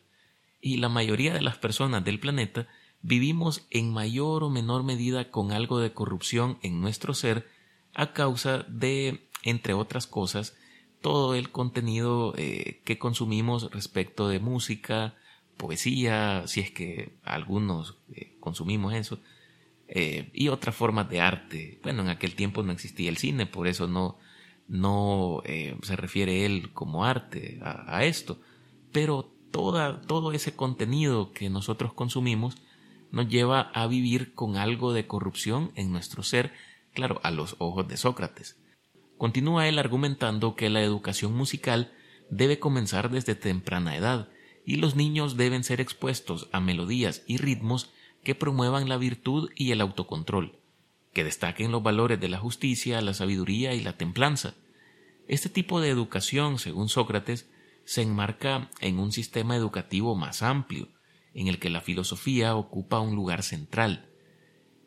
y 0.61 0.77
la 0.77 0.89
mayoría 0.89 1.33
de 1.33 1.41
las 1.41 1.57
personas 1.57 2.03
del 2.03 2.19
planeta 2.19 2.67
vivimos 3.01 3.65
en 3.69 3.91
mayor 3.91 4.43
o 4.43 4.49
menor 4.49 4.83
medida 4.83 5.29
con 5.29 5.51
algo 5.51 5.79
de 5.79 5.93
corrupción 5.93 6.59
en 6.61 6.81
nuestro 6.81 7.13
ser 7.13 7.47
a 7.93 8.13
causa 8.13 8.59
de, 8.67 9.27
entre 9.43 9.73
otras 9.73 10.07
cosas, 10.07 10.55
todo 11.01 11.35
el 11.35 11.51
contenido 11.51 12.33
eh, 12.37 12.81
que 12.85 12.99
consumimos 12.99 13.71
respecto 13.71 14.27
de 14.27 14.39
música, 14.39 15.15
poesía, 15.61 16.43
si 16.47 16.59
es 16.59 16.71
que 16.71 17.19
algunos 17.23 17.99
eh, 18.13 18.35
consumimos 18.39 18.95
eso, 18.95 19.19
eh, 19.87 20.31
y 20.33 20.47
otras 20.47 20.73
formas 20.75 21.07
de 21.07 21.21
arte. 21.21 21.79
Bueno, 21.83 22.01
en 22.01 22.09
aquel 22.09 22.33
tiempo 22.33 22.63
no 22.63 22.71
existía 22.71 23.09
el 23.09 23.17
cine, 23.17 23.45
por 23.45 23.67
eso 23.67 23.87
no, 23.87 24.17
no 24.67 25.43
se 25.45 25.95
refiere 25.95 26.45
él 26.45 26.73
como 26.73 27.05
arte 27.05 27.59
a, 27.61 27.97
a 27.97 28.05
esto, 28.05 28.39
pero 28.91 29.31
toda, 29.51 30.01
todo 30.01 30.31
ese 30.31 30.55
contenido 30.55 31.31
que 31.31 31.49
nosotros 31.49 31.93
consumimos 31.93 32.55
nos 33.11 33.27
lleva 33.27 33.61
a 33.73 33.85
vivir 33.87 34.33
con 34.33 34.57
algo 34.57 34.93
de 34.93 35.05
corrupción 35.05 35.71
en 35.75 35.91
nuestro 35.91 36.23
ser, 36.23 36.53
claro, 36.93 37.19
a 37.23 37.31
los 37.31 37.55
ojos 37.59 37.87
de 37.87 37.97
Sócrates. 37.97 38.57
Continúa 39.17 39.67
él 39.67 39.77
argumentando 39.77 40.55
que 40.55 40.69
la 40.69 40.81
educación 40.81 41.33
musical 41.35 41.91
debe 42.31 42.57
comenzar 42.57 43.11
desde 43.11 43.35
temprana 43.35 43.95
edad, 43.95 44.29
y 44.65 44.75
los 44.75 44.95
niños 44.95 45.37
deben 45.37 45.63
ser 45.63 45.81
expuestos 45.81 46.47
a 46.51 46.59
melodías 46.59 47.23
y 47.27 47.37
ritmos 47.37 47.91
que 48.23 48.35
promuevan 48.35 48.89
la 48.89 48.97
virtud 48.97 49.49
y 49.55 49.71
el 49.71 49.81
autocontrol, 49.81 50.59
que 51.13 51.23
destaquen 51.23 51.71
los 51.71 51.83
valores 51.83 52.19
de 52.19 52.29
la 52.29 52.37
justicia, 52.37 53.01
la 53.01 53.13
sabiduría 53.13 53.73
y 53.73 53.81
la 53.81 53.97
templanza. 53.97 54.53
Este 55.27 55.49
tipo 55.49 55.81
de 55.81 55.89
educación, 55.89 56.59
según 56.59 56.89
Sócrates, 56.89 57.49
se 57.85 58.01
enmarca 58.01 58.69
en 58.79 58.99
un 58.99 59.11
sistema 59.11 59.55
educativo 59.55 60.15
más 60.15 60.43
amplio, 60.43 60.89
en 61.33 61.47
el 61.47 61.59
que 61.59 61.69
la 61.69 61.81
filosofía 61.81 62.55
ocupa 62.55 62.99
un 62.99 63.15
lugar 63.15 63.43
central. 63.43 64.09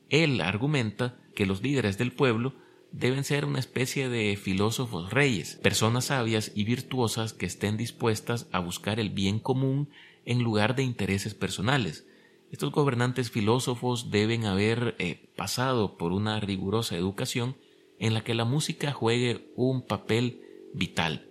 Él 0.08 0.40
argumenta 0.40 1.18
que 1.34 1.46
los 1.46 1.62
líderes 1.62 1.98
del 1.98 2.12
pueblo 2.12 2.54
deben 2.94 3.24
ser 3.24 3.44
una 3.44 3.58
especie 3.58 4.08
de 4.08 4.36
filósofos 4.36 5.12
reyes, 5.12 5.56
personas 5.56 6.06
sabias 6.06 6.52
y 6.54 6.62
virtuosas 6.62 7.32
que 7.32 7.44
estén 7.44 7.76
dispuestas 7.76 8.46
a 8.52 8.60
buscar 8.60 9.00
el 9.00 9.10
bien 9.10 9.40
común 9.40 9.88
en 10.24 10.42
lugar 10.42 10.76
de 10.76 10.84
intereses 10.84 11.34
personales. 11.34 12.06
Estos 12.52 12.70
gobernantes 12.70 13.32
filósofos 13.32 14.12
deben 14.12 14.44
haber 14.44 14.94
eh, 15.00 15.28
pasado 15.34 15.98
por 15.98 16.12
una 16.12 16.38
rigurosa 16.38 16.96
educación 16.96 17.56
en 17.98 18.14
la 18.14 18.22
que 18.22 18.34
la 18.34 18.44
música 18.44 18.92
juegue 18.92 19.50
un 19.56 19.84
papel 19.84 20.40
vital. 20.72 21.26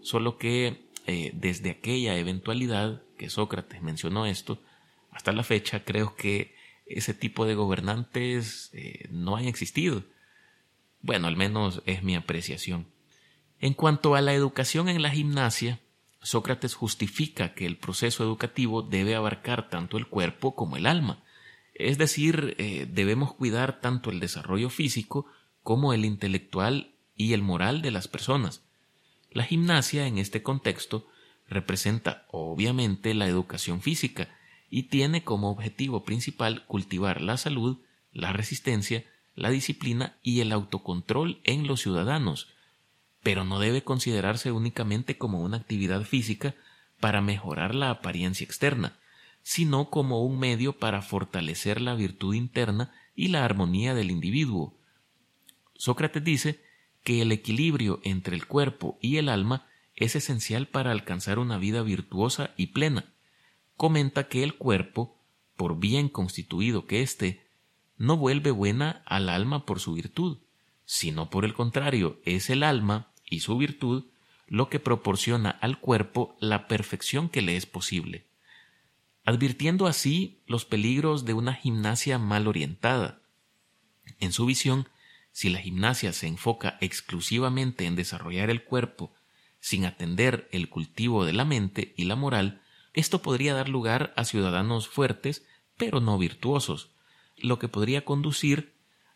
Solo 0.00 0.38
que 0.38 0.88
eh, 1.06 1.32
desde 1.34 1.70
aquella 1.70 2.16
eventualidad 2.16 3.02
que 3.18 3.30
Sócrates 3.30 3.82
mencionó 3.82 4.26
esto, 4.26 4.60
hasta 5.10 5.32
la 5.32 5.42
fecha 5.42 5.84
creo 5.84 6.14
que 6.14 6.54
ese 6.86 7.14
tipo 7.14 7.46
de 7.46 7.56
gobernantes 7.56 8.70
eh, 8.74 9.08
no 9.10 9.36
han 9.36 9.46
existido. 9.46 10.04
Bueno, 11.04 11.28
al 11.28 11.36
menos 11.36 11.82
es 11.84 12.02
mi 12.02 12.16
apreciación. 12.16 12.86
En 13.60 13.74
cuanto 13.74 14.14
a 14.14 14.22
la 14.22 14.32
educación 14.32 14.88
en 14.88 15.02
la 15.02 15.10
gimnasia, 15.10 15.80
Sócrates 16.22 16.72
justifica 16.74 17.52
que 17.52 17.66
el 17.66 17.76
proceso 17.76 18.24
educativo 18.24 18.80
debe 18.80 19.14
abarcar 19.14 19.68
tanto 19.68 19.98
el 19.98 20.06
cuerpo 20.06 20.54
como 20.56 20.78
el 20.78 20.86
alma, 20.86 21.22
es 21.74 21.98
decir, 21.98 22.54
eh, 22.56 22.88
debemos 22.90 23.34
cuidar 23.34 23.82
tanto 23.82 24.08
el 24.08 24.18
desarrollo 24.18 24.70
físico 24.70 25.26
como 25.62 25.92
el 25.92 26.06
intelectual 26.06 26.94
y 27.14 27.34
el 27.34 27.42
moral 27.42 27.82
de 27.82 27.90
las 27.90 28.08
personas. 28.08 28.62
La 29.30 29.44
gimnasia, 29.44 30.06
en 30.06 30.16
este 30.16 30.42
contexto, 30.42 31.06
representa 31.46 32.26
obviamente 32.30 33.12
la 33.12 33.26
educación 33.26 33.82
física 33.82 34.34
y 34.70 34.84
tiene 34.84 35.22
como 35.22 35.50
objetivo 35.50 36.02
principal 36.02 36.64
cultivar 36.64 37.20
la 37.20 37.36
salud, 37.36 37.82
la 38.10 38.32
resistencia, 38.32 39.04
la 39.34 39.50
disciplina 39.50 40.16
y 40.22 40.40
el 40.40 40.52
autocontrol 40.52 41.40
en 41.44 41.66
los 41.66 41.80
ciudadanos, 41.80 42.48
pero 43.22 43.44
no 43.44 43.58
debe 43.58 43.82
considerarse 43.82 44.52
únicamente 44.52 45.18
como 45.18 45.40
una 45.40 45.56
actividad 45.56 46.02
física 46.02 46.54
para 47.00 47.20
mejorar 47.20 47.74
la 47.74 47.90
apariencia 47.90 48.44
externa, 48.44 48.98
sino 49.42 49.90
como 49.90 50.22
un 50.24 50.38
medio 50.38 50.78
para 50.78 51.02
fortalecer 51.02 51.80
la 51.80 51.94
virtud 51.94 52.34
interna 52.34 52.92
y 53.14 53.28
la 53.28 53.44
armonía 53.44 53.94
del 53.94 54.10
individuo. 54.10 54.74
Sócrates 55.74 56.24
dice 56.24 56.62
que 57.02 57.20
el 57.20 57.32
equilibrio 57.32 58.00
entre 58.04 58.36
el 58.36 58.46
cuerpo 58.46 58.98
y 59.00 59.18
el 59.18 59.28
alma 59.28 59.66
es 59.96 60.16
esencial 60.16 60.66
para 60.66 60.90
alcanzar 60.90 61.38
una 61.38 61.58
vida 61.58 61.82
virtuosa 61.82 62.50
y 62.56 62.68
plena. 62.68 63.12
Comenta 63.76 64.28
que 64.28 64.42
el 64.42 64.54
cuerpo, 64.54 65.16
por 65.56 65.78
bien 65.78 66.08
constituido 66.08 66.86
que 66.86 67.02
éste, 67.02 67.43
no 68.04 68.16
vuelve 68.16 68.50
buena 68.50 69.02
al 69.06 69.28
alma 69.28 69.64
por 69.64 69.80
su 69.80 69.94
virtud, 69.94 70.38
sino 70.84 71.30
por 71.30 71.44
el 71.44 71.54
contrario, 71.54 72.20
es 72.24 72.50
el 72.50 72.62
alma 72.62 73.08
y 73.28 73.40
su 73.40 73.56
virtud 73.56 74.04
lo 74.46 74.68
que 74.68 74.78
proporciona 74.78 75.50
al 75.50 75.80
cuerpo 75.80 76.36
la 76.38 76.68
perfección 76.68 77.28
que 77.28 77.42
le 77.42 77.56
es 77.56 77.66
posible, 77.66 78.26
advirtiendo 79.24 79.86
así 79.86 80.42
los 80.46 80.64
peligros 80.64 81.24
de 81.24 81.32
una 81.32 81.54
gimnasia 81.54 82.18
mal 82.18 82.46
orientada. 82.46 83.22
En 84.20 84.32
su 84.32 84.44
visión, 84.44 84.88
si 85.32 85.48
la 85.48 85.58
gimnasia 85.58 86.12
se 86.12 86.26
enfoca 86.26 86.76
exclusivamente 86.80 87.86
en 87.86 87.96
desarrollar 87.96 88.50
el 88.50 88.64
cuerpo 88.64 89.12
sin 89.60 89.86
atender 89.86 90.48
el 90.52 90.68
cultivo 90.68 91.24
de 91.24 91.32
la 91.32 91.46
mente 91.46 91.94
y 91.96 92.04
la 92.04 92.16
moral, 92.16 92.60
esto 92.92 93.22
podría 93.22 93.54
dar 93.54 93.70
lugar 93.70 94.12
a 94.16 94.24
ciudadanos 94.24 94.88
fuertes, 94.88 95.46
pero 95.78 96.00
no 96.00 96.18
virtuosos, 96.18 96.93
lo 97.36 97.58
que 97.58 97.68
podría 97.68 98.04
conducir 98.04 98.74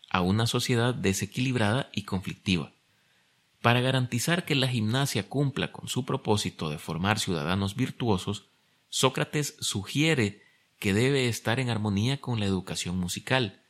a 0.09 0.21
una 0.21 0.47
sociedad 0.47 0.93
desequilibrada 0.93 1.89
y 1.93 2.03
conflictiva. 2.03 2.71
Para 3.61 3.81
garantizar 3.81 4.45
que 4.45 4.55
la 4.55 4.67
gimnasia 4.67 5.27
cumpla 5.27 5.71
con 5.71 5.87
su 5.87 6.05
propósito 6.05 6.69
de 6.69 6.77
formar 6.77 7.19
ciudadanos 7.19 7.75
virtuosos, 7.75 8.45
Sócrates 8.87 9.55
sugiere 9.59 10.41
que 10.79 10.93
debe 10.93 11.27
estar 11.27 11.59
en 11.59 11.69
armonía 11.69 12.21
con 12.21 12.39
la 12.39 12.45
educación 12.45 12.97
musical. 12.97 13.61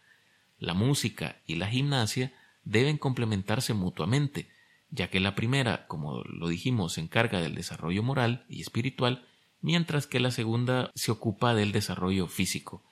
La 0.60 0.74
música 0.74 1.42
y 1.46 1.56
la 1.56 1.68
gimnasia 1.68 2.34
deben 2.64 2.98
complementarse 2.98 3.74
mutuamente, 3.74 4.50
ya 4.92 5.10
que 5.10 5.20
la 5.20 5.36
primera, 5.36 5.88
como 5.88 6.22
lo 6.24 6.48
dijimos, 6.48 6.94
se 6.94 7.02
encarga 7.02 7.42
del 7.42 7.56
desarrollo 7.56 8.04
moral 8.04 8.46
y 8.48 8.62
espiritual, 8.62 9.26
mientras 9.62 10.08
que 10.08 10.20
la 10.20 10.32
segunda 10.32 10.92
se 10.96 11.12
ocupa 11.12 11.54
del 11.54 11.72
desarrollo 11.72 12.28
físico. 12.28 12.84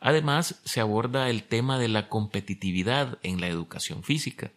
Además, 0.00 0.60
se 0.64 0.80
aborda 0.80 1.28
el 1.28 1.42
tema 1.42 1.78
de 1.78 1.88
la 1.88 2.08
competitividad 2.08 3.18
en 3.22 3.40
la 3.40 3.48
educación 3.48 4.02
física. 4.02 4.50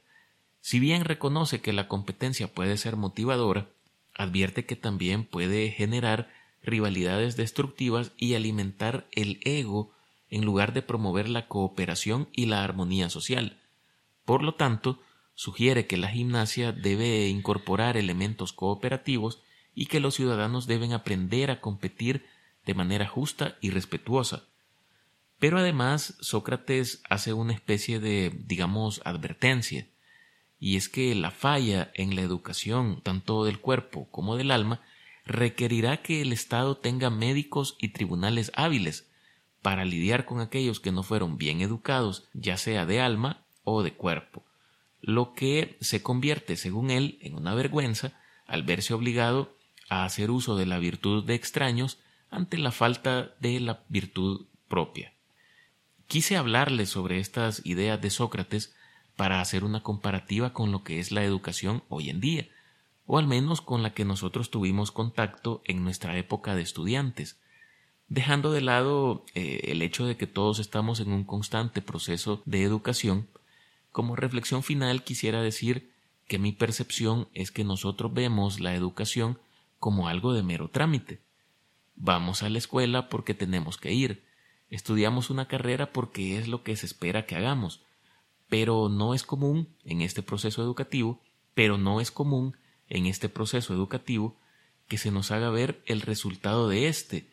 Si 0.62 0.80
bien 0.80 1.04
reconoce 1.04 1.60
que 1.60 1.74
la 1.74 1.90
competencia 1.90 2.48
puede 2.48 2.78
ser 2.78 2.96
motivadora, 2.96 3.68
advierte 4.16 4.66
que 4.66 4.78
también 4.78 5.26
puede 5.26 5.70
generar 5.72 6.32
rivalidades 6.64 7.36
destructivas 7.36 8.14
y 8.18 8.36
alimentar 8.36 9.06
el 9.12 9.40
ego 9.44 9.92
en 10.30 10.46
lugar 10.46 10.74
de 10.74 10.82
promover 10.82 11.28
la 11.28 11.48
cooperación 11.50 12.30
y 12.32 12.46
la 12.46 12.64
armonía 12.64 13.10
social. 13.10 13.60
Por 14.24 14.44
lo 14.44 14.56
tanto, 14.56 15.02
sugiere 15.36 15.88
que 15.88 15.98
la 15.98 16.08
gimnasia 16.08 16.72
debe 16.72 17.28
incorporar 17.28 17.98
elementos 17.98 18.54
cooperativos 18.54 19.44
y 19.76 19.88
que 19.88 20.00
los 20.00 20.16
ciudadanos 20.16 20.68
deben 20.68 20.94
aprender 20.94 21.52
a 21.52 21.60
competir 21.60 22.26
de 22.66 22.74
manera 22.76 23.08
justa 23.08 23.58
y 23.60 23.72
respetuosa. 23.72 24.46
Pero 25.40 25.60
además 25.60 26.16
Sócrates 26.22 27.02
hace 27.10 27.34
una 27.34 27.54
especie 27.54 28.00
de, 28.00 28.32
digamos, 28.46 29.02
advertencia, 29.06 29.88
y 30.60 30.78
es 30.78 30.88
que 30.88 31.13
la 31.16 31.32
falla 31.32 31.92
en 31.94 32.16
la 32.16 32.22
educación 32.22 33.02
tanto 33.04 33.44
del 33.44 33.60
cuerpo 33.60 34.08
como 34.12 34.38
del 34.38 34.52
alma 34.52 34.82
requerirá 35.25 36.02
que 36.02 36.22
el 36.22 36.32
Estado 36.32 36.78
tenga 36.78 37.10
médicos 37.10 37.75
y 37.80 37.90
tribunales 37.90 38.52
hábiles 38.56 39.10
para 39.62 39.86
lidiar 39.86 40.25
con 40.25 40.40
aquellos 40.40 40.80
que 40.80 40.92
no 40.92 41.04
fueron 41.04 41.38
bien 41.38 41.62
educados, 41.62 42.30
ya 42.34 42.58
sea 42.58 42.86
de 42.86 43.02
alma 43.02 43.46
o 43.63 43.84
de 43.84 43.94
cuerpo 43.94 44.44
lo 45.04 45.34
que 45.34 45.78
se 45.82 46.02
convierte, 46.02 46.56
según 46.56 46.90
él, 46.90 47.20
en 47.22 47.36
una 47.36 47.54
vergüenza 47.54 48.13
al 48.48 48.63
verse 48.63 48.94
obligado 48.94 49.54
a 49.90 50.06
hacer 50.06 50.32
uso 50.32 50.56
de 50.56 50.66
la 50.66 50.80
virtud 50.80 51.25
de 51.25 51.36
extraños 51.36 52.00
ante 52.30 52.58
la 52.58 52.72
falta 52.72 53.36
de 53.42 53.60
la 53.60 53.84
virtud 53.90 54.48
propia. 54.70 55.13
Quise 56.07 56.38
hablarles 56.38 56.89
sobre 56.89 57.19
estas 57.19 57.65
ideas 57.65 58.01
de 58.01 58.10
Sócrates 58.10 58.75
para 59.15 59.41
hacer 59.41 59.63
una 59.63 59.83
comparativa 59.83 60.53
con 60.53 60.72
lo 60.72 60.83
que 60.83 61.00
es 61.00 61.12
la 61.12 61.24
educación 61.24 61.83
hoy 61.89 62.10
en 62.10 62.19
día, 62.19 62.48
o 63.05 63.17
al 63.17 63.27
menos 63.27 63.62
con 63.62 63.83
la 63.83 63.93
que 63.93 64.05
nosotros 64.05 64.50
tuvimos 64.50 64.91
contacto 64.91 65.62
en 65.65 65.83
nuestra 65.83 66.17
época 66.17 66.55
de 66.55 66.62
estudiantes, 66.62 67.39
dejando 68.07 68.51
de 68.51 68.62
lado 68.62 69.25
eh, 69.33 69.62
el 69.65 69.81
hecho 69.81 70.05
de 70.05 70.17
que 70.17 70.27
todos 70.27 70.60
estamos 70.60 71.00
en 71.00 71.12
un 71.12 71.24
constante 71.24 71.81
proceso 71.81 72.41
de 72.45 72.63
educación, 72.63 73.27
como 73.91 74.15
reflexión 74.15 74.63
final 74.63 75.03
quisiera 75.03 75.41
decir 75.41 75.91
que 76.27 76.39
mi 76.39 76.51
percepción 76.51 77.27
es 77.33 77.51
que 77.51 77.63
nosotros 77.63 78.13
vemos 78.13 78.60
la 78.60 78.74
educación 78.75 79.38
como 79.79 80.07
algo 80.07 80.33
de 80.33 80.41
mero 80.41 80.69
trámite. 80.69 81.19
Vamos 81.95 82.41
a 82.41 82.50
la 82.50 82.57
escuela 82.57 83.10
porque 83.10 83.33
tenemos 83.33 83.77
que 83.77 83.93
ir, 83.93 84.24
estudiamos 84.75 85.30
una 85.30 85.48
carrera 85.48 85.94
porque 85.94 86.39
es 86.39 86.48
lo 86.48 86.63
que 86.63 86.75
se 86.75 86.88
espera 86.88 87.27
que 87.27 87.36
hagamos, 87.36 87.84
pero 88.50 88.89
no 88.89 89.13
es 89.13 89.22
común 89.22 89.70
en 89.86 90.01
este 90.01 90.24
proceso 90.24 90.63
educativo, 90.63 91.22
pero 91.53 91.77
no 91.77 92.01
es 92.01 92.10
común 92.10 92.58
en 92.89 93.06
este 93.06 93.30
proceso 93.30 93.74
educativo 93.74 94.36
que 94.88 94.98
se 94.98 95.12
nos 95.12 95.30
haga 95.30 95.51
ver 95.51 95.84
el 95.86 96.01
resultado 96.01 96.68
de 96.70 96.88
éste, 96.88 97.30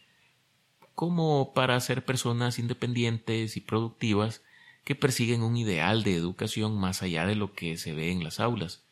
como 0.94 1.54
para 1.54 1.80
ser 1.80 2.04
personas 2.04 2.58
independientes 2.58 3.56
y 3.56 3.60
productivas 3.62 4.42
que 4.84 4.94
persiguen 4.94 5.42
un 5.42 5.56
ideal 5.56 6.02
de 6.02 6.16
educación 6.16 6.78
más 6.78 7.02
allá 7.02 7.24
de 7.24 7.36
lo 7.36 7.54
que 7.54 7.78
se 7.78 7.94
ve 7.94 8.12
en 8.12 8.22
las 8.22 8.38
aulas, 8.38 8.84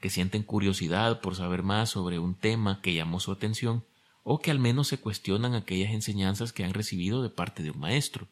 que 0.00 0.10
sienten 0.10 0.42
curiosidad 0.42 1.20
por 1.20 1.36
saber 1.36 1.62
más 1.62 1.90
sobre 1.90 2.18
un 2.18 2.34
tema 2.34 2.80
que 2.82 2.92
llamó 2.92 3.20
su 3.20 3.30
atención, 3.30 3.84
o 4.24 4.40
que 4.40 4.50
al 4.50 4.58
menos 4.58 4.88
se 4.88 4.98
cuestionan 4.98 5.54
aquellas 5.54 5.92
enseñanzas 5.92 6.52
que 6.52 6.64
han 6.64 6.74
recibido 6.74 7.22
de 7.22 7.30
parte 7.30 7.62
de 7.62 7.70
un 7.70 7.78
maestro. 7.78 8.26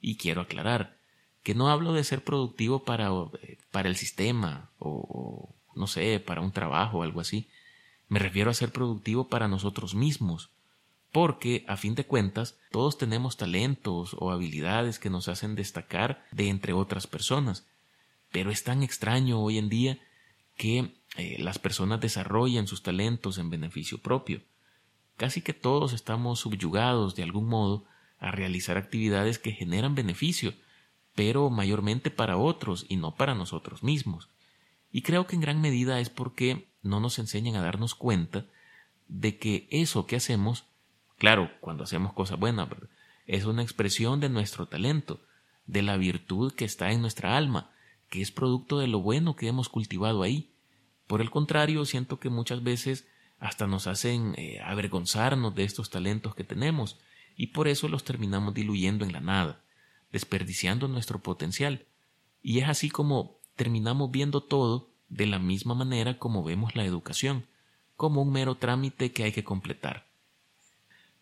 Y 0.00 0.16
quiero 0.16 0.40
aclarar 0.40 0.96
que 1.42 1.54
no 1.54 1.68
hablo 1.68 1.92
de 1.92 2.04
ser 2.04 2.24
productivo 2.24 2.84
para, 2.84 3.10
eh, 3.42 3.58
para 3.70 3.88
el 3.88 3.96
sistema 3.96 4.70
o, 4.78 5.54
no 5.74 5.86
sé, 5.88 6.20
para 6.20 6.40
un 6.40 6.52
trabajo 6.52 6.98
o 6.98 7.02
algo 7.02 7.20
así. 7.20 7.48
Me 8.08 8.18
refiero 8.18 8.50
a 8.50 8.54
ser 8.54 8.70
productivo 8.70 9.28
para 9.28 9.48
nosotros 9.48 9.94
mismos, 9.94 10.50
porque, 11.10 11.64
a 11.68 11.76
fin 11.76 11.94
de 11.94 12.06
cuentas, 12.06 12.56
todos 12.70 12.96
tenemos 12.96 13.36
talentos 13.36 14.16
o 14.18 14.30
habilidades 14.30 14.98
que 14.98 15.10
nos 15.10 15.28
hacen 15.28 15.54
destacar 15.54 16.24
de 16.32 16.48
entre 16.48 16.72
otras 16.72 17.06
personas. 17.06 17.66
Pero 18.30 18.50
es 18.50 18.64
tan 18.64 18.82
extraño 18.82 19.40
hoy 19.40 19.58
en 19.58 19.68
día 19.68 19.98
que 20.56 20.94
eh, 21.16 21.36
las 21.38 21.58
personas 21.58 22.00
desarrollen 22.00 22.66
sus 22.66 22.82
talentos 22.82 23.38
en 23.38 23.50
beneficio 23.50 23.98
propio. 23.98 24.42
Casi 25.16 25.42
que 25.42 25.52
todos 25.52 25.92
estamos 25.92 26.40
subyugados 26.40 27.14
de 27.14 27.22
algún 27.22 27.48
modo 27.48 27.84
a 28.18 28.30
realizar 28.30 28.76
actividades 28.76 29.38
que 29.38 29.52
generan 29.52 29.94
beneficio, 29.94 30.54
pero 31.14 31.50
mayormente 31.50 32.10
para 32.10 32.36
otros 32.36 32.86
y 32.88 32.96
no 32.96 33.14
para 33.14 33.34
nosotros 33.34 33.82
mismos. 33.82 34.28
Y 34.90 35.02
creo 35.02 35.26
que 35.26 35.36
en 35.36 35.42
gran 35.42 35.60
medida 35.60 36.00
es 36.00 36.10
porque 36.10 36.68
no 36.82 37.00
nos 37.00 37.18
enseñan 37.18 37.56
a 37.56 37.62
darnos 37.62 37.94
cuenta 37.94 38.46
de 39.08 39.38
que 39.38 39.68
eso 39.70 40.06
que 40.06 40.16
hacemos, 40.16 40.64
claro, 41.18 41.50
cuando 41.60 41.84
hacemos 41.84 42.12
cosas 42.12 42.38
buenas, 42.38 42.68
es 43.26 43.44
una 43.44 43.62
expresión 43.62 44.20
de 44.20 44.28
nuestro 44.28 44.66
talento, 44.66 45.20
de 45.66 45.82
la 45.82 45.96
virtud 45.96 46.52
que 46.52 46.64
está 46.64 46.92
en 46.92 47.00
nuestra 47.00 47.36
alma, 47.36 47.70
que 48.10 48.20
es 48.20 48.30
producto 48.30 48.78
de 48.78 48.86
lo 48.86 49.00
bueno 49.00 49.34
que 49.34 49.48
hemos 49.48 49.68
cultivado 49.68 50.22
ahí. 50.22 50.52
Por 51.06 51.20
el 51.20 51.30
contrario, 51.30 51.84
siento 51.84 52.18
que 52.18 52.28
muchas 52.30 52.62
veces 52.62 53.06
hasta 53.44 53.66
nos 53.66 53.86
hacen 53.86 54.34
eh, 54.38 54.58
avergonzarnos 54.64 55.54
de 55.54 55.64
estos 55.64 55.90
talentos 55.90 56.34
que 56.34 56.44
tenemos 56.44 56.98
y 57.36 57.48
por 57.48 57.68
eso 57.68 57.88
los 57.88 58.02
terminamos 58.02 58.54
diluyendo 58.54 59.04
en 59.04 59.12
la 59.12 59.20
nada, 59.20 59.62
desperdiciando 60.10 60.88
nuestro 60.88 61.22
potencial. 61.22 61.84
Y 62.42 62.60
es 62.60 62.68
así 62.70 62.88
como 62.88 63.38
terminamos 63.54 64.10
viendo 64.10 64.42
todo 64.42 64.88
de 65.10 65.26
la 65.26 65.38
misma 65.38 65.74
manera 65.74 66.18
como 66.18 66.42
vemos 66.42 66.74
la 66.74 66.86
educación, 66.86 67.46
como 67.96 68.22
un 68.22 68.32
mero 68.32 68.54
trámite 68.54 69.12
que 69.12 69.24
hay 69.24 69.32
que 69.32 69.44
completar. 69.44 70.06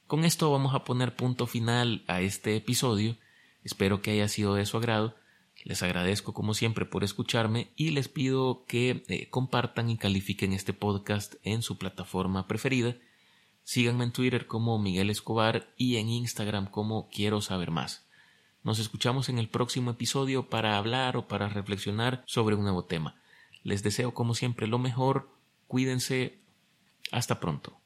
Con 0.06 0.24
esto 0.24 0.52
vamos 0.52 0.76
a 0.76 0.84
poner 0.84 1.16
punto 1.16 1.48
final 1.48 2.04
a 2.06 2.20
este 2.20 2.54
episodio. 2.54 3.16
Espero 3.64 4.00
que 4.00 4.12
haya 4.12 4.28
sido 4.28 4.54
de 4.54 4.64
su 4.64 4.76
agrado 4.76 5.16
les 5.64 5.82
agradezco 5.82 6.34
como 6.34 6.54
siempre 6.54 6.84
por 6.84 7.04
escucharme 7.04 7.70
y 7.76 7.90
les 7.90 8.08
pido 8.08 8.64
que 8.66 9.04
eh, 9.08 9.28
compartan 9.30 9.90
y 9.90 9.96
califiquen 9.96 10.52
este 10.52 10.72
podcast 10.72 11.34
en 11.44 11.62
su 11.62 11.78
plataforma 11.78 12.48
preferida. 12.48 12.96
Síganme 13.62 14.04
en 14.04 14.12
Twitter 14.12 14.46
como 14.46 14.78
Miguel 14.78 15.08
Escobar 15.08 15.72
y 15.76 15.96
en 15.96 16.08
Instagram 16.08 16.66
como 16.66 17.08
Quiero 17.10 17.40
saber 17.40 17.70
más. 17.70 18.06
Nos 18.64 18.78
escuchamos 18.78 19.28
en 19.28 19.38
el 19.38 19.48
próximo 19.48 19.92
episodio 19.92 20.48
para 20.48 20.76
hablar 20.76 21.16
o 21.16 21.28
para 21.28 21.48
reflexionar 21.48 22.22
sobre 22.26 22.56
un 22.56 22.62
nuevo 22.62 22.84
tema. 22.84 23.20
Les 23.62 23.82
deseo 23.82 24.14
como 24.14 24.34
siempre 24.34 24.66
lo 24.66 24.78
mejor. 24.78 25.30
Cuídense. 25.68 26.40
Hasta 27.12 27.40
pronto. 27.40 27.81